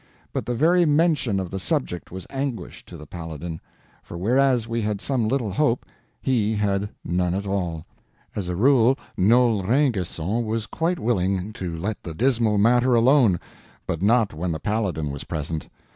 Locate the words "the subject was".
1.51-2.25